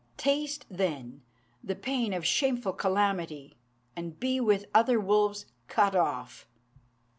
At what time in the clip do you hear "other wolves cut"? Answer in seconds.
4.73-5.95